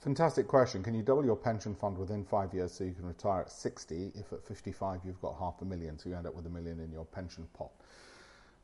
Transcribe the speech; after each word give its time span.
Fantastic 0.00 0.46
question. 0.46 0.80
Can 0.80 0.94
you 0.94 1.02
double 1.02 1.24
your 1.24 1.34
pension 1.34 1.74
fund 1.74 1.98
within 1.98 2.24
five 2.24 2.54
years 2.54 2.72
so 2.72 2.84
you 2.84 2.92
can 2.92 3.04
retire 3.04 3.40
at 3.40 3.50
60 3.50 4.12
if 4.14 4.32
at 4.32 4.46
55 4.46 5.00
you've 5.04 5.20
got 5.20 5.36
half 5.40 5.60
a 5.60 5.64
million, 5.64 5.98
so 5.98 6.08
you 6.08 6.14
end 6.14 6.26
up 6.26 6.36
with 6.36 6.46
a 6.46 6.50
million 6.50 6.78
in 6.78 6.92
your 6.92 7.04
pension 7.04 7.48
pot? 7.52 7.70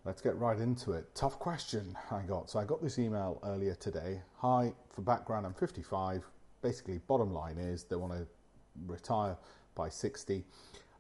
Let's 0.05 0.21
get 0.21 0.39
right 0.39 0.59
into 0.59 0.93
it. 0.93 1.13
Tough 1.17 1.41
question 1.41 1.97
I 2.13 2.23
got. 2.23 2.51
So 2.51 2.61
I 2.61 2.65
got 2.65 2.81
this 2.81 3.01
email 3.01 3.41
earlier 3.45 3.75
today. 3.75 4.21
Hi, 4.37 4.73
for 4.91 5.03
background, 5.03 5.45
I'm 5.45 5.55
55. 5.55 6.25
Basically, 6.63 6.99
bottom 7.09 7.33
line 7.33 7.59
is 7.59 7.83
they 7.83 7.97
want 7.97 8.13
to 8.13 8.27
retire 8.87 9.37
by 9.75 9.89
60. 9.89 10.45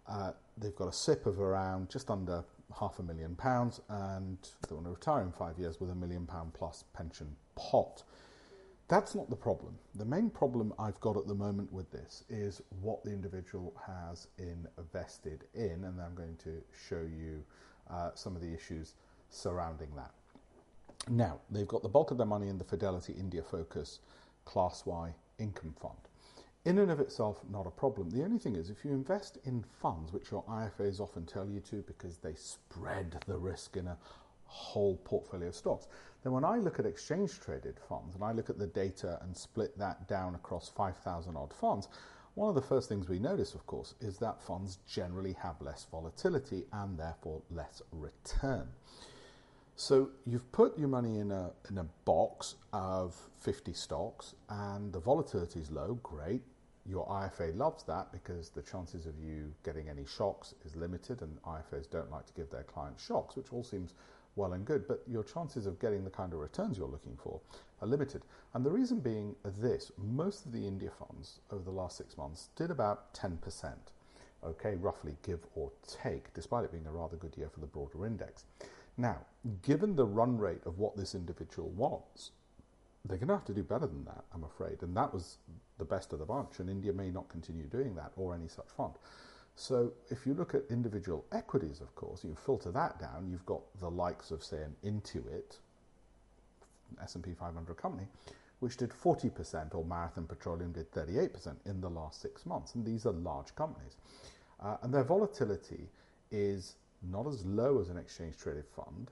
Uh, 0.09 0.33
they've 0.59 0.75
got 0.75 0.89
a 0.89 0.93
SIPP 0.93 1.27
of 1.27 1.39
around 1.41 1.91
just 1.91 2.11
under 2.11 2.43
half 2.77 2.99
a 2.99 3.05
million 3.05 3.37
pounds 3.37 3.81
and 3.89 4.39
they 4.69 4.75
want 4.75 4.87
to 4.87 4.91
retire 4.91 5.23
in 5.23 5.31
five 5.31 5.59
years 5.61 5.81
with 5.81 5.91
a 5.91 5.95
million 5.95 6.27
pound 6.27 6.53
plus 6.55 6.83
pension 6.93 7.37
pot. 7.55 8.03
That's 8.95 9.17
not 9.17 9.29
the 9.29 9.35
problem. 9.35 9.77
The 9.97 10.05
main 10.05 10.31
problem 10.31 10.73
I've 10.79 11.01
got 11.01 11.17
at 11.17 11.27
the 11.27 11.35
moment 11.35 11.73
with 11.73 11.91
this 11.91 12.23
is 12.29 12.63
what 12.81 13.03
the 13.03 13.11
individual 13.11 13.75
has 13.85 14.29
invested 14.39 15.47
in, 15.53 15.83
and 15.83 16.01
I'm 16.01 16.15
going 16.15 16.37
to 16.45 16.63
show 16.89 17.01
you 17.01 17.43
uh, 17.91 18.11
some 18.15 18.37
of 18.37 18.41
the 18.41 18.55
issues 18.55 18.95
surrounding 19.31 19.89
that. 19.97 20.13
Now, 21.11 21.41
they've 21.51 21.67
got 21.67 21.83
the 21.83 21.89
bulk 21.89 22.13
of 22.13 22.19
their 22.19 22.27
money 22.27 22.47
in 22.47 22.57
the 22.57 22.63
Fidelity 22.63 23.15
India 23.19 23.43
Focus 23.43 23.99
Class 24.45 24.87
Y 24.87 25.13
income 25.41 25.75
fund. 25.83 25.99
In 26.65 26.79
and 26.79 26.93
of 26.93 27.01
itself, 27.01 27.41
not 27.51 27.67
a 27.67 27.71
problem. 27.71 28.11
The 28.11 28.23
only 28.23 28.39
thing 28.39 28.55
is, 28.55 28.71
if 28.71 28.85
you 28.85 28.93
invest 28.93 29.39
in 29.45 29.65
funds, 29.83 30.13
which 30.13 30.31
your 30.31 30.45
IFAs 30.45 31.01
often 31.01 31.27
tell 31.27 31.49
you 31.49 31.59
to 31.63 31.83
because 31.89 32.19
they 32.19 32.35
spread 32.37 33.25
the 33.27 33.39
risk 33.39 33.77
in 33.77 33.89
a 33.89 33.99
whole 34.47 34.97
portfolio 35.05 35.49
of 35.49 35.55
stocks. 35.57 35.89
Then 36.25 36.33
when 36.33 36.45
I 36.45 36.57
look 36.57 36.79
at 36.79 36.87
exchange 36.87 37.39
traded 37.39 37.79
funds 37.79 38.15
and 38.15 38.25
I 38.25 38.33
look 38.33 38.49
at 38.49 38.59
the 38.59 38.67
data 38.67 39.19
and 39.23 39.37
split 39.37 39.79
that 39.79 40.09
down 40.09 40.35
across 40.35 40.71
5,000 40.71 41.37
odd 41.37 41.53
funds, 41.53 41.89
one 42.35 42.49
of 42.49 42.55
the 42.55 42.63
first 42.63 42.89
things 42.89 43.09
we 43.09 43.19
notice, 43.19 43.55
of 43.55 43.67
course, 43.67 43.95
is 44.01 44.17
that 44.19 44.43
funds 44.43 44.79
generally 44.89 45.35
have 45.35 45.61
less 45.61 45.87
volatility 45.91 46.65
and 46.73 46.99
therefore 46.99 47.43
less 47.51 47.83
return. 47.93 48.69
So 49.77 50.11
you've 50.25 50.51
put 50.51 50.79
your 50.79 50.89
money 50.89 51.19
in 51.19 51.31
a, 51.31 51.53
in 51.69 51.79
a 51.79 51.85
box 52.07 52.55
of 52.73 53.15
50 53.41 53.75
stocks 53.75 54.35
and 54.49 54.93
the 54.93 55.01
volatility 55.01 55.61
is 55.61 55.71
low, 55.71 55.99
great. 56.03 56.43
Your 56.87 57.07
IFA 57.07 57.57
loves 57.57 57.85
that 57.85 58.13
because 58.13 58.49
the 58.49 58.63
chances 58.63 59.05
of 59.05 59.19
you 59.19 59.53
getting 59.63 59.91
any 59.91 60.07
shocks 60.07 60.55
is 60.65 60.75
limited 60.75 61.21
and 61.21 61.43
IFAs 61.43 61.91
don't 61.91 62.11
like 62.11 62.27
to 62.27 62.33
give 62.33 62.51
their 62.51 62.63
clients 62.63 63.05
shocks, 63.05 63.37
which 63.37 63.53
all 63.53 63.65
seems 63.65 63.93
well 64.37 64.53
and 64.53 64.65
good, 64.65 64.87
but 64.89 65.03
your 65.07 65.23
chances 65.23 65.67
of 65.67 65.79
getting 65.79 66.05
the 66.05 66.11
kind 66.11 66.33
of 66.33 66.41
returns 66.41 66.79
you're 66.79 66.89
looking 66.89 67.17
for 67.17 67.41
are 67.81 67.89
limited. 67.89 68.23
And 68.53 68.65
the 68.65 68.71
reason 68.71 69.01
being 69.01 69.35
this 69.61 69.93
most 69.99 70.47
of 70.47 70.53
the 70.53 70.67
India 70.67 70.91
funds 70.99 71.41
over 71.51 71.63
the 71.63 71.71
last 71.71 71.97
six 71.97 72.17
months 72.17 72.49
did 72.57 72.71
about 72.71 73.15
10%, 73.15 73.39
okay, 74.45 74.75
roughly 74.77 75.17
give 75.23 75.41
or 75.55 75.71
take, 75.87 76.33
despite 76.35 76.65
it 76.65 76.73
being 76.73 76.87
a 76.87 76.93
rather 76.93 77.17
good 77.17 77.37
year 77.37 77.49
for 77.49 77.61
the 77.61 77.67
broader 77.67 78.07
index. 78.07 78.45
Now, 78.97 79.19
given 79.63 79.97
the 79.97 80.07
run 80.07 80.39
rate 80.39 80.65
of 80.67 80.79
what 80.79 80.97
this 80.97 81.15
individual 81.15 81.71
wants, 81.71 82.31
they're 83.05 83.19
going 83.19 83.29
to 83.29 83.35
have 83.35 83.45
to 83.47 83.55
do 83.55 83.63
better 83.63 83.87
than 83.87 84.05
that, 84.05 84.25
I'm 84.33 84.45
afraid. 84.45 84.83
And 84.83 84.97
that 84.97 85.13
was 85.13 85.39
the 85.79 85.85
best 85.85 86.13
of 86.13 86.21
the 86.21 86.25
bunch, 86.25 86.59
and 86.59 86.71
India 86.71 86.93
may 86.93 87.11
not 87.11 87.29
continue 87.29 87.65
doing 87.65 87.95
that 87.97 88.13
or 88.17 88.35
any 88.35 88.49
such 88.49 88.69
fund. 88.77 88.95
So 89.57 89.93
if 90.11 90.27
you 90.27 90.35
look 90.35 90.55
at 90.55 90.63
individual 90.69 91.25
equities, 91.33 91.81
of 91.81 91.95
course, 91.95 92.25
you 92.25 92.35
filter 92.35 92.71
that 92.73 92.99
down, 92.99 93.29
you've 93.31 93.47
got 93.47 93.61
the 93.81 93.91
likes 93.91 94.31
of, 94.31 94.43
say, 94.43 94.63
an 94.63 94.75
Intuit, 94.85 95.59
S&P 97.03 97.35
500 97.35 97.77
company, 97.77 98.07
which 98.61 98.77
did 98.77 98.91
40%, 98.91 99.75
or 99.75 99.85
Marathon 99.85 100.27
Petroleum 100.27 100.73
did 100.73 100.91
38% 100.93 101.55
in 101.67 101.81
the 101.81 101.89
last 101.89 102.21
six 102.21 102.47
months. 102.47 102.75
And 102.75 102.85
these 102.85 103.07
are 103.07 103.13
large 103.13 103.55
companies. 103.55 103.97
Uh, 104.61 104.77
and 104.83 104.93
their 104.93 105.05
volatility 105.05 105.89
is 106.31 106.75
not 107.11 107.27
as 107.27 107.45
low 107.45 107.81
as 107.81 107.91
an 107.91 107.99
exchange 107.99 108.37
traded 108.37 108.67
fund, 108.67 109.11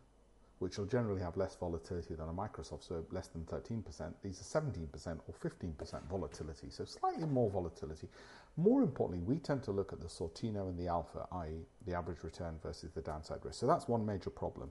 which 0.62 0.78
will 0.78 0.86
generally 0.86 1.20
have 1.20 1.36
less 1.36 1.56
volatility 1.56 2.14
than 2.14 2.28
a 2.28 2.32
Microsoft, 2.32 2.86
so 2.86 3.04
less 3.10 3.26
than 3.26 3.42
13%. 3.46 3.82
These 4.22 4.40
are 4.40 4.60
17% 4.60 5.18
or 5.26 5.34
15% 5.50 6.08
volatility, 6.08 6.68
so 6.70 6.84
slightly 6.84 7.26
more 7.26 7.50
volatility. 7.50 8.08
More 8.56 8.80
importantly, 8.82 9.24
we 9.26 9.40
tend 9.40 9.64
to 9.64 9.72
look 9.72 9.92
at 9.92 10.00
the 10.00 10.06
Sortino 10.06 10.68
and 10.68 10.78
the 10.78 10.86
alpha, 10.86 11.26
i.e., 11.32 11.66
the 11.84 11.94
average 11.94 12.22
return 12.22 12.54
versus 12.62 12.92
the 12.92 13.00
downside 13.00 13.40
risk. 13.42 13.58
So 13.58 13.66
that's 13.66 13.88
one 13.88 14.06
major 14.06 14.30
problem. 14.30 14.70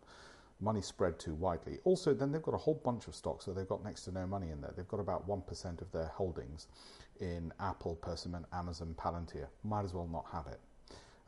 Money 0.61 0.81
spread 0.81 1.19
too 1.19 1.33
widely. 1.33 1.79
Also, 1.83 2.13
then 2.13 2.31
they've 2.31 2.41
got 2.41 2.53
a 2.53 2.63
whole 2.65 2.79
bunch 2.85 3.07
of 3.07 3.15
stocks, 3.15 3.43
so 3.43 3.51
they've 3.51 3.67
got 3.67 3.83
next 3.83 4.05
to 4.05 4.13
no 4.13 4.25
money 4.25 4.49
in 4.49 4.61
there. 4.61 4.71
They've 4.73 4.87
got 4.87 5.01
about 5.01 5.27
1% 5.27 5.81
of 5.81 5.91
their 5.91 6.07
holdings 6.07 6.67
in 7.19 7.51
Apple, 7.59 7.95
Persimmon, 7.95 8.45
Amazon, 8.53 8.95
Palantir. 8.97 9.47
Might 9.65 9.83
as 9.83 9.93
well 9.93 10.07
not 10.07 10.25
have 10.31 10.47
it. 10.47 10.61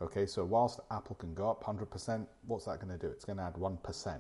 Okay, 0.01 0.25
so 0.25 0.45
whilst 0.45 0.79
Apple 0.89 1.17
can 1.17 1.33
go 1.33 1.49
up 1.49 1.65
100%, 1.65 2.25
what's 2.47 2.63
that 2.63 2.79
going 2.79 2.97
to 2.97 2.97
do? 2.97 3.11
It's 3.11 3.25
going 3.25 3.39
to 3.39 3.43
add 3.43 3.55
1% 3.55 4.19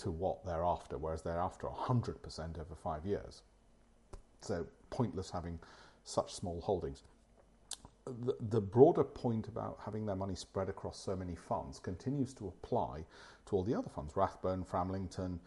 to 0.00 0.10
what 0.10 0.44
they're 0.44 0.64
after, 0.64 0.98
whereas 0.98 1.22
they're 1.22 1.40
after 1.40 1.66
100% 1.66 2.58
over 2.58 2.74
five 2.74 3.04
years. 3.04 3.42
So 4.40 4.66
pointless 4.90 5.30
having 5.30 5.58
such 6.04 6.34
small 6.34 6.60
holdings. 6.60 7.02
The, 8.24 8.34
the, 8.40 8.60
broader 8.60 9.04
point 9.04 9.46
about 9.46 9.78
having 9.84 10.06
their 10.06 10.16
money 10.16 10.34
spread 10.34 10.68
across 10.68 10.98
so 10.98 11.14
many 11.14 11.34
funds 11.34 11.78
continues 11.78 12.32
to 12.34 12.48
apply 12.48 13.04
to 13.46 13.56
all 13.56 13.62
the 13.62 13.74
other 13.74 13.90
funds. 13.90 14.16
Rathbone, 14.16 14.64
Framlington, 14.64 15.38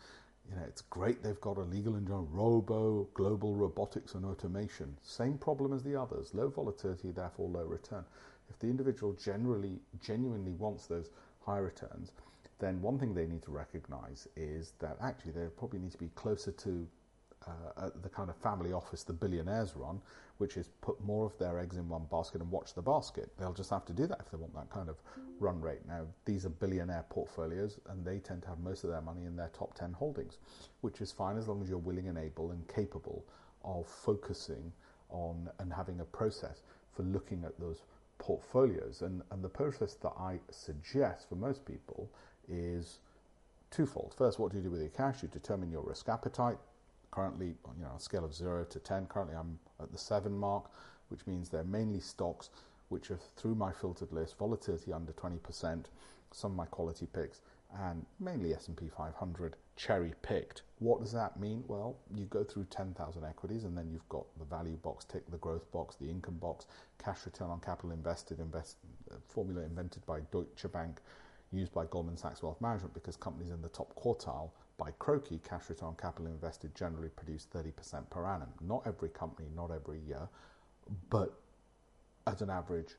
you 0.50 0.56
know, 0.56 0.64
it's 0.68 0.82
great 0.82 1.24
they've 1.24 1.42
got 1.42 1.58
a 1.58 1.62
legal 1.62 1.96
and 1.96 2.08
robo, 2.10 3.08
global 3.14 3.56
robotics 3.56 4.14
and 4.14 4.24
automation. 4.24 4.96
Same 5.02 5.38
problem 5.38 5.74
as 5.74 5.84
the 5.84 6.00
others. 6.00 6.34
Low 6.34 6.48
volatility, 6.48 7.12
therefore 7.12 7.50
low 7.50 7.66
return. 7.66 8.06
If 8.50 8.60
the 8.60 8.68
individual 8.68 9.14
generally, 9.14 9.80
genuinely 10.02 10.52
wants 10.54 10.86
those 10.86 11.10
high 11.42 11.58
returns, 11.58 12.12
then 12.60 12.82
one 12.82 13.00
thing 13.00 13.14
they 13.14 13.26
need 13.26 13.42
to 13.44 13.52
recognize 13.52 14.28
is 14.36 14.74
that 14.80 14.98
actually 15.02 15.32
they 15.32 15.46
probably 15.58 15.80
need 15.80 15.92
to 15.92 15.98
be 15.98 16.10
closer 16.16 16.52
to 16.52 16.88
uh, 17.48 17.90
the 18.02 18.10
kind 18.10 18.30
of 18.30 18.36
family 18.38 18.72
office 18.72 19.04
the 19.04 19.14
billionaires 19.14 19.76
run, 19.76 20.02
which 20.38 20.58
is 20.58 20.70
put 20.82 21.02
more 21.04 21.26
of 21.26 21.38
their 21.38 21.60
eggs 21.60 21.78
in 21.78 21.88
one 21.90 22.06
basket 22.10 22.42
and 22.42 22.50
watch 22.50 22.74
the 22.74 22.82
basket. 22.82 23.30
They'll 23.38 23.54
just 23.54 23.70
have 23.70 23.86
to 23.86 23.94
do 23.94 24.08
that 24.08 24.20
if 24.22 24.32
they 24.32 24.38
want 24.38 24.54
that 24.56 24.70
kind 24.70 24.90
of 24.90 24.98
run 25.40 25.60
rate. 25.60 25.86
Now, 25.88 26.06
these 26.26 26.46
are 26.46 26.50
billionaire 26.50 27.06
portfolios, 27.10 27.80
and 27.90 28.06
they 28.06 28.20
tend 28.20 28.44
to 28.44 28.50
have 28.50 28.60
most 28.60 28.84
of 28.84 28.92
their 28.92 29.02
money 29.02 29.26
in 29.26 29.36
their 29.36 29.50
top 29.50 29.74
10 29.76 29.94
holdings, 29.94 30.38
which 30.82 31.02
is 31.02 31.12
fine 31.12 31.38
as 31.38 31.48
long 31.48 31.62
as 31.62 31.70
you're 31.70 31.78
willing 31.78 32.08
and 32.08 32.18
able 32.18 32.52
and 32.52 32.68
capable 32.68 33.26
of 33.64 33.88
focusing 33.88 34.72
on 35.10 35.50
and 35.60 35.72
having 35.74 36.00
a 36.00 36.06
process 36.06 36.62
for 36.94 37.04
looking 37.04 37.44
at 37.44 37.60
those 37.60 37.84
portfolios. 38.18 39.02
And, 39.02 39.22
and 39.32 39.44
the 39.44 39.50
process 39.50 39.96
that 39.96 40.14
I 40.18 40.40
suggest 40.50 41.30
for 41.30 41.36
most 41.36 41.66
people 41.66 42.10
is 42.50 43.00
twofold. 43.72 44.14
First, 44.18 44.40
what 44.40 44.52
do 44.52 44.58
you 44.58 44.64
do 44.64 44.70
with 44.70 44.82
your 44.82 44.90
cash? 44.90 45.24
You 45.24 45.30
determine 45.30 45.72
your 45.72 45.84
risk 45.84 46.10
appetite. 46.10 46.58
Currently, 47.12 47.48
you 47.48 47.82
know, 47.82 47.90
on 47.90 47.98
a 47.98 48.00
scale 48.00 48.26
of 48.26 48.34
zero 48.34 48.64
to 48.66 48.80
10, 48.80 49.06
currently 49.08 49.36
I'm 49.36 49.60
at 49.80 49.92
the 49.92 49.98
seven 49.98 50.36
mark, 50.38 50.72
which 51.10 51.26
means 51.28 51.50
they're 51.50 51.64
mainly 51.64 52.00
stocks 52.00 52.50
which 52.90 53.10
are 53.10 53.20
through 53.36 53.56
my 53.56 53.72
filtered 53.72 54.12
list, 54.12 54.38
volatility 54.38 54.94
under 54.94 55.12
20%, 55.14 55.86
some 56.32 56.52
of 56.52 56.58
my 56.58 56.66
quality 56.66 57.08
picks, 57.08 57.42
and 57.82 58.06
mainly 58.20 58.54
S&P 58.54 58.88
500 58.88 59.56
cherry 59.76 60.14
picked. 60.22 60.62
What 60.78 61.02
does 61.02 61.12
that 61.14 61.40
mean? 61.40 61.64
Well, 61.68 61.96
you 62.14 62.26
go 62.26 62.44
through 62.44 62.66
10,000 62.70 63.24
equities 63.24 63.64
and 63.64 63.76
then 63.76 63.90
you've 63.92 64.08
got 64.10 64.26
the 64.38 64.46
value 64.46 64.78
box 64.78 65.06
tick, 65.06 65.24
the 65.32 65.38
growth 65.38 65.72
box, 65.72 65.96
the 65.96 66.08
income 66.08 66.38
box, 66.38 66.68
cash 67.04 67.26
return 67.26 67.50
on 67.50 67.60
capital 67.62 67.92
invested, 67.92 68.40
invest, 68.40 68.78
uh, 69.12 69.16
formula 69.28 69.64
invented 69.64 70.06
by 70.06 70.20
Deutsche 70.32 70.72
Bank, 70.72 71.02
used 71.54 71.74
by 71.74 71.86
Goldman 71.86 72.18
Sachs 72.18 72.44
Wealth 72.44 72.60
Management 72.62 72.94
because 72.94 73.16
companies 73.16 73.52
in 73.52 73.62
the 73.62 73.70
top 73.70 73.94
quartile 73.96 74.52
by 74.78 74.92
CROCI 75.00 75.44
cash 75.48 75.70
return 75.70 75.90
on 75.90 75.96
capital 75.96 76.28
invested 76.28 76.74
generally 76.76 77.10
produce 77.10 77.48
30% 77.54 78.10
per 78.10 78.26
annum. 78.26 78.50
Not 78.62 78.84
every 78.86 79.10
company, 79.10 79.50
not 79.56 79.72
every 79.72 80.00
year, 80.00 80.28
but 81.10 81.34
as 82.26 82.42
an 82.42 82.50
average, 82.50 82.96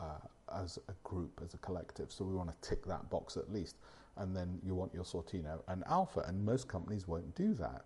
uh, 0.00 0.18
as 0.54 0.78
a 0.88 0.92
group, 1.02 1.40
as 1.44 1.54
a 1.54 1.58
collective. 1.58 2.10
So 2.10 2.24
we 2.24 2.34
want 2.34 2.50
to 2.50 2.68
tick 2.68 2.84
that 2.86 3.10
box 3.10 3.36
at 3.36 3.52
least. 3.52 3.76
And 4.16 4.34
then 4.34 4.60
you 4.64 4.74
want 4.74 4.94
your 4.94 5.04
Sortino 5.04 5.60
and 5.66 5.82
Alpha, 5.88 6.20
and 6.26 6.44
most 6.44 6.68
companies 6.68 7.08
won't 7.08 7.34
do 7.34 7.52
that. 7.54 7.84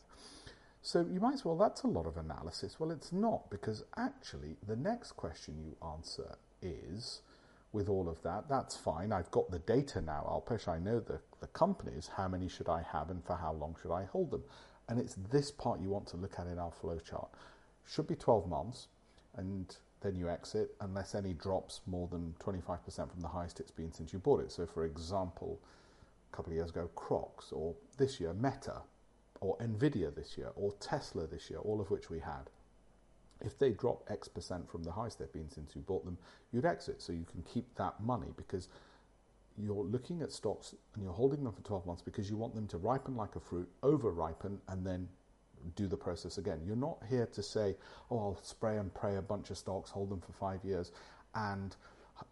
So 0.83 1.07
you 1.11 1.21
might 1.21 1.39
say, 1.39 1.43
well, 1.45 1.57
that's 1.57 1.83
a 1.83 1.87
lot 1.87 2.07
of 2.07 2.17
analysis. 2.17 2.79
Well, 2.79 2.91
it's 2.91 3.13
not, 3.13 3.51
because 3.51 3.85
actually 3.97 4.57
the 4.67 4.77
next 4.77 5.13
question 5.13 5.57
you 5.59 5.77
answer 5.87 6.37
is 6.63 7.23
with 7.73 7.89
all 7.89 8.09
of 8.09 8.23
that, 8.23 8.49
that's 8.49 8.77
fine. 8.77 9.13
I've 9.13 9.31
got 9.31 9.51
the 9.51 9.59
data 9.61 10.01
now, 10.01 10.25
Alpesh. 10.29 10.69
I 10.69 10.79
know 10.79 11.01
the, 11.01 11.21
the 11.41 11.47
companies, 11.49 12.11
how 12.17 12.29
many 12.29 12.49
should 12.49 12.69
I 12.69 12.83
have 12.93 13.11
and 13.11 13.25
for 13.25 13.37
how 13.37 13.53
long 13.53 13.77
should 13.81 13.93
I 13.93 14.05
hold 14.05 14.31
them? 14.31 14.43
And 14.89 14.99
it's 14.99 15.17
this 15.31 15.51
part 15.51 15.81
you 15.81 15.91
want 15.91 16.07
to 16.09 16.17
look 16.17 16.39
at 16.39 16.47
in 16.47 16.59
our 16.59 16.73
flowchart. 16.73 17.29
Should 17.87 18.07
be 18.07 18.17
12 18.17 18.49
months, 18.49 18.89
and 19.37 19.77
then 20.01 20.15
you 20.15 20.29
exit 20.29 20.75
unless 20.81 21.15
any 21.15 21.35
drops 21.35 21.81
more 21.87 22.09
than 22.09 22.35
25% 22.41 23.11
from 23.11 23.21
the 23.21 23.29
highest 23.29 23.61
it's 23.61 23.71
been 23.71 23.93
since 23.93 24.13
you 24.13 24.19
bought 24.19 24.41
it. 24.41 24.51
So, 24.51 24.67
for 24.67 24.85
example, 24.85 25.59
a 26.33 26.37
couple 26.37 26.53
of 26.53 26.57
years 26.57 26.71
ago, 26.71 26.89
Crocs, 26.95 27.53
or 27.53 27.75
this 27.99 28.21
year, 28.21 28.33
Meta, 28.33 28.83
or 29.41 29.57
Nvidia 29.59 30.15
this 30.15 30.37
year, 30.39 30.51
or 30.57 30.73
Tesla 30.81 31.27
this 31.27 31.51
year, 31.51 31.59
all 31.61 31.81
of 31.81 31.91
which 31.91 32.11
we 32.11 32.21
had. 32.21 32.51
If 33.41 33.59
they 33.59 33.71
drop 33.71 34.05
X 34.09 34.29
percent 34.29 34.69
from 34.71 34.83
the 34.83 34.93
highs 34.93 35.17
they've 35.17 35.33
been 35.33 35.51
since 35.51 35.75
you 35.75 35.83
bought 35.83 36.05
them, 36.05 36.19
you'd 36.53 36.65
exit. 36.65 37.01
So 37.01 37.13
you 37.13 37.25
can 37.31 37.43
keep 37.43 37.75
that 37.77 37.95
money 38.01 38.29
because 38.37 38.69
you're 39.57 39.85
looking 39.85 40.23
at 40.23 40.33
stocks 40.33 40.75
and 40.95 41.03
you're 41.03 41.13
holding 41.13 41.43
them 41.45 41.53
for 41.53 41.63
12 41.63 41.87
months 41.87 42.03
because 42.03 42.31
you 42.31 42.37
want 42.37 42.55
them 42.55 42.67
to 42.69 42.79
ripen 42.79 43.17
like 43.17 43.37
a 43.37 43.41
fruit, 43.41 43.69
over 43.83 44.11
ripen, 44.11 44.61
and 44.69 44.87
then 44.87 45.09
do 45.75 45.87
the 45.87 45.97
process 45.97 46.39
again. 46.39 46.61
You're 46.65 46.77
not 46.77 46.99
here 47.09 47.27
to 47.33 47.43
say, 47.43 47.75
oh, 48.11 48.19
I'll 48.19 48.41
spray 48.43 48.79
and 48.79 48.93
pray 48.95 49.17
a 49.17 49.23
bunch 49.23 49.51
of 49.51 49.59
stocks, 49.59 49.91
hold 49.91 50.11
them 50.11 50.21
for 50.21 50.33
five 50.33 50.65
years, 50.65 50.93
and 51.35 51.75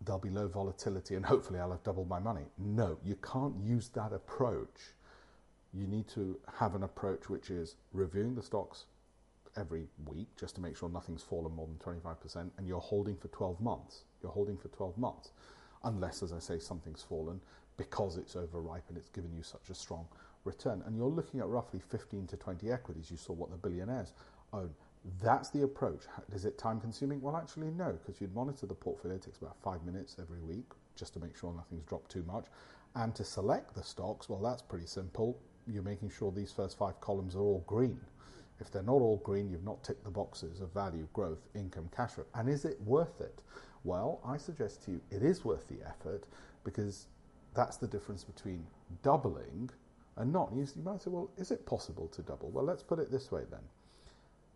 there'll 0.04 0.20
be 0.20 0.30
low 0.30 0.48
volatility 0.48 1.14
and 1.14 1.24
hopefully 1.24 1.60
I'll 1.60 1.70
have 1.70 1.82
doubled 1.82 2.08
my 2.08 2.18
money. 2.18 2.42
No, 2.58 2.98
you 3.04 3.16
can't 3.16 3.54
use 3.62 3.88
that 3.90 4.12
approach. 4.12 4.94
You 5.72 5.86
need 5.86 6.08
to 6.08 6.38
have 6.58 6.74
an 6.74 6.82
approach 6.82 7.28
which 7.28 7.50
is 7.50 7.76
reviewing 7.92 8.34
the 8.34 8.42
stocks 8.42 8.84
every 9.56 9.86
week 10.06 10.28
just 10.36 10.54
to 10.56 10.60
make 10.60 10.76
sure 10.76 10.88
nothing's 10.88 11.22
fallen 11.22 11.54
more 11.54 11.66
than 11.66 11.76
25% 11.76 12.50
and 12.56 12.66
you're 12.66 12.80
holding 12.80 13.16
for 13.16 13.28
12 13.28 13.60
months. 13.60 14.04
You're 14.22 14.32
holding 14.32 14.56
for 14.56 14.68
12 14.68 14.96
months. 14.98 15.30
Unless, 15.84 16.22
as 16.22 16.32
I 16.32 16.38
say, 16.38 16.58
something's 16.58 17.02
fallen 17.02 17.40
because 17.76 18.16
it's 18.16 18.36
overripe 18.36 18.84
and 18.88 18.96
it's 18.96 19.08
given 19.10 19.34
you 19.34 19.42
such 19.42 19.70
a 19.70 19.74
strong 19.74 20.06
return. 20.44 20.82
And 20.86 20.96
you're 20.96 21.06
looking 21.06 21.40
at 21.40 21.48
roughly 21.48 21.80
15 21.80 22.26
to 22.28 22.36
20 22.36 22.70
equities. 22.70 23.10
You 23.10 23.16
saw 23.16 23.34
what 23.34 23.50
the 23.50 23.56
billionaires 23.56 24.12
own. 24.52 24.70
That's 25.22 25.50
the 25.50 25.62
approach. 25.62 26.04
Is 26.34 26.44
it 26.44 26.58
time 26.58 26.80
consuming? 26.80 27.20
Well, 27.20 27.36
actually, 27.36 27.70
no, 27.70 27.92
because 27.92 28.20
you'd 28.20 28.34
monitor 28.34 28.66
the 28.66 28.74
portfolio. 28.74 29.16
It 29.16 29.22
takes 29.22 29.38
about 29.38 29.56
five 29.62 29.84
minutes 29.84 30.16
every 30.20 30.40
week 30.40 30.66
just 30.96 31.12
to 31.14 31.20
make 31.20 31.36
sure 31.36 31.52
nothing's 31.54 31.84
dropped 31.84 32.10
too 32.10 32.24
much. 32.26 32.46
And 32.94 33.14
to 33.14 33.24
select 33.24 33.74
the 33.74 33.82
stocks, 33.82 34.28
well, 34.28 34.40
that's 34.40 34.62
pretty 34.62 34.86
simple. 34.86 35.38
You're 35.66 35.82
making 35.82 36.10
sure 36.10 36.32
these 36.32 36.50
first 36.50 36.78
five 36.78 37.00
columns 37.00 37.36
are 37.36 37.40
all 37.40 37.62
green. 37.66 38.00
If 38.60 38.70
they're 38.70 38.82
not 38.82 38.92
all 38.92 39.20
green, 39.24 39.50
you've 39.50 39.64
not 39.64 39.84
ticked 39.84 40.04
the 40.04 40.10
boxes 40.10 40.60
of 40.60 40.72
value, 40.72 41.06
growth, 41.12 41.46
income, 41.54 41.90
cash 41.94 42.12
flow. 42.12 42.24
And 42.34 42.48
is 42.48 42.64
it 42.64 42.80
worth 42.82 43.20
it? 43.20 43.40
Well, 43.84 44.20
I 44.24 44.36
suggest 44.36 44.84
to 44.84 44.92
you 44.92 45.00
it 45.10 45.22
is 45.22 45.44
worth 45.44 45.68
the 45.68 45.86
effort 45.86 46.24
because 46.64 47.06
that's 47.54 47.76
the 47.76 47.86
difference 47.86 48.24
between 48.24 48.66
doubling 49.02 49.70
and 50.16 50.32
not. 50.32 50.52
You, 50.54 50.66
might 50.82 51.02
say, 51.02 51.10
well, 51.10 51.30
is 51.36 51.50
it 51.50 51.66
possible 51.66 52.08
to 52.08 52.22
double? 52.22 52.50
Well, 52.50 52.64
let's 52.64 52.82
put 52.82 52.98
it 52.98 53.10
this 53.10 53.30
way 53.30 53.42
then. 53.50 53.60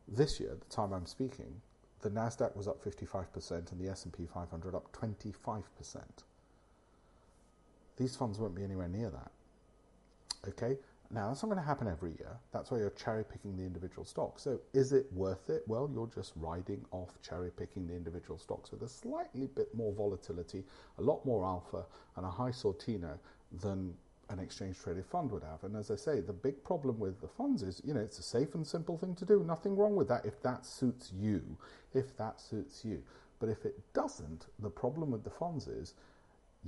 This 0.08 0.40
year, 0.40 0.56
the 0.58 0.74
time 0.74 0.92
I'm 0.92 1.06
speaking, 1.06 1.60
the 2.02 2.10
Nasdaq 2.10 2.56
was 2.56 2.66
up 2.66 2.82
55% 2.82 3.72
and 3.72 3.80
the 3.80 3.90
S&P 3.90 4.26
500 4.26 4.74
up 4.74 4.90
25%. 4.92 5.62
These 7.96 8.16
funds 8.16 8.38
won't 8.38 8.54
be 8.54 8.64
anywhere 8.64 8.88
near 8.88 9.10
that. 9.10 9.30
Okay? 10.48 10.78
Now, 11.12 11.26
that's 11.26 11.42
not 11.42 11.48
going 11.48 11.60
to 11.60 11.66
happen 11.66 11.88
every 11.88 12.12
year. 12.12 12.38
That's 12.52 12.70
why 12.70 12.78
you're 12.78 12.90
cherry 12.90 13.24
picking 13.24 13.56
the 13.56 13.64
individual 13.64 14.04
stocks. 14.04 14.42
So, 14.42 14.60
is 14.72 14.92
it 14.92 15.12
worth 15.12 15.50
it? 15.50 15.64
Well, 15.66 15.90
you're 15.92 16.06
just 16.06 16.32
riding 16.36 16.84
off 16.92 17.20
cherry 17.20 17.50
picking 17.50 17.88
the 17.88 17.94
individual 17.94 18.38
stocks 18.38 18.70
with 18.70 18.82
a 18.82 18.88
slightly 18.88 19.48
bit 19.48 19.74
more 19.74 19.92
volatility, 19.92 20.62
a 20.98 21.02
lot 21.02 21.26
more 21.26 21.44
alpha, 21.44 21.84
and 22.16 22.24
a 22.24 22.30
high 22.30 22.50
Sortino 22.50 23.18
than 23.60 23.92
an 24.28 24.38
exchange 24.38 24.78
traded 24.78 25.04
fund 25.04 25.32
would 25.32 25.42
have. 25.42 25.64
And 25.64 25.74
as 25.76 25.90
I 25.90 25.96
say, 25.96 26.20
the 26.20 26.32
big 26.32 26.62
problem 26.62 27.00
with 27.00 27.20
the 27.20 27.26
funds 27.26 27.64
is, 27.64 27.82
you 27.84 27.92
know, 27.92 28.00
it's 28.00 28.20
a 28.20 28.22
safe 28.22 28.54
and 28.54 28.64
simple 28.64 28.96
thing 28.96 29.16
to 29.16 29.24
do. 29.24 29.42
Nothing 29.44 29.76
wrong 29.76 29.96
with 29.96 30.06
that 30.08 30.24
if 30.24 30.40
that 30.42 30.64
suits 30.64 31.12
you. 31.12 31.42
If 31.92 32.16
that 32.18 32.40
suits 32.40 32.84
you. 32.84 33.02
But 33.40 33.48
if 33.48 33.64
it 33.64 33.74
doesn't, 33.94 34.46
the 34.60 34.70
problem 34.70 35.10
with 35.10 35.24
the 35.24 35.30
funds 35.30 35.66
is 35.66 35.94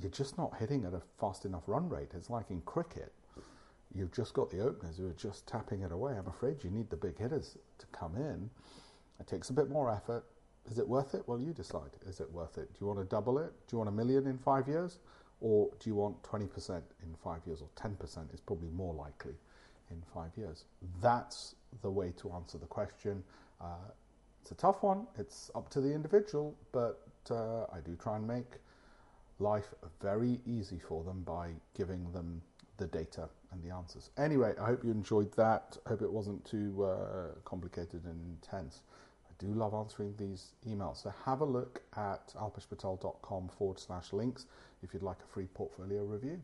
you're 0.00 0.10
just 0.10 0.36
not 0.36 0.56
hitting 0.58 0.84
at 0.84 0.94
a 0.94 1.02
fast 1.20 1.44
enough 1.44 1.62
run 1.66 1.88
rate. 1.88 2.10
It's 2.16 2.30
like 2.30 2.50
in 2.50 2.60
cricket. 2.62 3.12
You've 3.94 4.12
just 4.12 4.34
got 4.34 4.50
the 4.50 4.60
openers 4.60 4.96
who 4.96 5.06
are 5.08 5.14
just 5.14 5.46
tapping 5.46 5.82
it 5.82 5.92
away. 5.92 6.14
I'm 6.16 6.26
afraid 6.26 6.64
you 6.64 6.70
need 6.70 6.88
the 6.90 6.96
big 6.96 7.18
hitters 7.18 7.56
to 7.78 7.86
come 7.86 8.16
in. 8.16 8.48
It 9.20 9.26
takes 9.26 9.50
a 9.50 9.52
bit 9.52 9.70
more 9.70 9.90
effort. 9.90 10.24
Is 10.70 10.78
it 10.78 10.88
worth 10.88 11.14
it? 11.14 11.22
Well, 11.26 11.40
you 11.40 11.52
decide. 11.52 11.90
Is 12.06 12.20
it 12.20 12.30
worth 12.32 12.56
it? 12.56 12.72
Do 12.72 12.78
you 12.80 12.86
want 12.86 13.00
to 13.00 13.04
double 13.04 13.38
it? 13.38 13.52
Do 13.66 13.74
you 13.74 13.78
want 13.78 13.88
a 13.88 13.92
million 13.92 14.26
in 14.26 14.38
five 14.38 14.68
years? 14.68 14.98
Or 15.40 15.68
do 15.80 15.90
you 15.90 15.96
want 15.96 16.22
20% 16.22 16.70
in 16.70 17.14
five 17.22 17.40
years, 17.46 17.62
or 17.62 17.68
10% 17.76 18.32
is 18.32 18.40
probably 18.40 18.70
more 18.70 18.94
likely 18.94 19.34
in 19.90 20.00
five 20.14 20.30
years? 20.36 20.64
That's 21.00 21.56
the 21.82 21.90
way 21.90 22.12
to 22.18 22.30
answer 22.30 22.58
the 22.58 22.66
question. 22.66 23.24
Uh, 23.60 23.90
it's 24.40 24.52
a 24.52 24.54
tough 24.54 24.82
one, 24.82 25.06
it's 25.18 25.50
up 25.54 25.68
to 25.70 25.80
the 25.80 25.92
individual, 25.92 26.54
but 26.70 27.08
uh, 27.30 27.62
I 27.72 27.80
do 27.84 27.96
try 27.96 28.16
and 28.16 28.26
make 28.26 28.58
life 29.40 29.74
very 30.00 30.40
easy 30.46 30.78
for 30.78 31.02
them 31.02 31.22
by 31.22 31.50
giving 31.76 32.10
them 32.12 32.40
the 32.76 32.86
data 32.86 33.28
and 33.52 33.62
the 33.62 33.74
answers. 33.74 34.10
Anyway, 34.16 34.54
I 34.60 34.66
hope 34.66 34.84
you 34.84 34.90
enjoyed 34.90 35.32
that. 35.36 35.76
I 35.86 35.90
hope 35.90 36.02
it 36.02 36.12
wasn't 36.12 36.44
too 36.44 36.84
uh, 36.84 37.38
complicated 37.44 38.04
and 38.04 38.20
intense. 38.24 38.82
I 39.28 39.44
do 39.44 39.52
love 39.52 39.74
answering 39.74 40.14
these 40.16 40.52
emails. 40.68 41.02
So 41.02 41.12
have 41.24 41.40
a 41.40 41.44
look 41.44 41.82
at 41.96 42.34
alpeshpatel.com 42.34 43.48
forward 43.48 43.78
slash 43.78 44.12
links 44.12 44.46
if 44.82 44.94
you'd 44.94 45.02
like 45.02 45.18
a 45.18 45.32
free 45.32 45.46
portfolio 45.54 46.04
review. 46.04 46.40